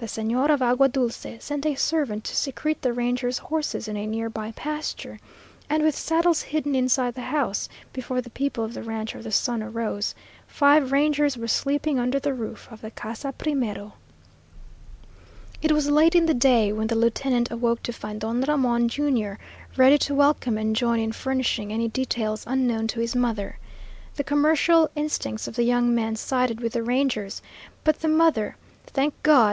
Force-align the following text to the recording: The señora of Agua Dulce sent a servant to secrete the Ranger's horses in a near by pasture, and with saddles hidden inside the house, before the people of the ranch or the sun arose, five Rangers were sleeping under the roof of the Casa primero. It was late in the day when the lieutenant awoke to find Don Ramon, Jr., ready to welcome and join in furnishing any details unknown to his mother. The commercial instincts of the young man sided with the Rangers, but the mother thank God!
The 0.00 0.10
señora 0.20 0.52
of 0.52 0.60
Agua 0.60 0.90
Dulce 0.90 1.26
sent 1.40 1.64
a 1.64 1.76
servant 1.76 2.24
to 2.24 2.36
secrete 2.36 2.82
the 2.82 2.92
Ranger's 2.92 3.38
horses 3.38 3.88
in 3.88 3.96
a 3.96 4.06
near 4.06 4.28
by 4.28 4.50
pasture, 4.52 5.18
and 5.70 5.82
with 5.82 5.96
saddles 5.96 6.42
hidden 6.42 6.74
inside 6.74 7.14
the 7.14 7.22
house, 7.22 7.70
before 7.94 8.20
the 8.20 8.28
people 8.28 8.64
of 8.64 8.74
the 8.74 8.82
ranch 8.82 9.16
or 9.16 9.22
the 9.22 9.32
sun 9.32 9.62
arose, 9.62 10.14
five 10.46 10.92
Rangers 10.92 11.38
were 11.38 11.48
sleeping 11.48 11.98
under 11.98 12.20
the 12.20 12.34
roof 12.34 12.68
of 12.70 12.82
the 12.82 12.90
Casa 12.90 13.32
primero. 13.32 13.94
It 15.62 15.72
was 15.72 15.88
late 15.88 16.14
in 16.14 16.26
the 16.26 16.34
day 16.34 16.70
when 16.70 16.88
the 16.88 16.96
lieutenant 16.96 17.50
awoke 17.50 17.82
to 17.84 17.92
find 17.94 18.20
Don 18.20 18.42
Ramon, 18.42 18.90
Jr., 18.90 19.36
ready 19.74 19.96
to 20.00 20.14
welcome 20.14 20.58
and 20.58 20.76
join 20.76 21.00
in 21.00 21.12
furnishing 21.12 21.72
any 21.72 21.88
details 21.88 22.44
unknown 22.46 22.88
to 22.88 23.00
his 23.00 23.16
mother. 23.16 23.56
The 24.16 24.24
commercial 24.24 24.90
instincts 24.96 25.48
of 25.48 25.56
the 25.56 25.64
young 25.64 25.94
man 25.94 26.14
sided 26.16 26.60
with 26.60 26.74
the 26.74 26.82
Rangers, 26.82 27.40
but 27.84 28.00
the 28.00 28.08
mother 28.08 28.56
thank 28.86 29.14
God! 29.22 29.44